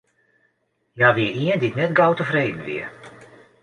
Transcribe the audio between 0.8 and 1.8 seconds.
Hja wie ien dy't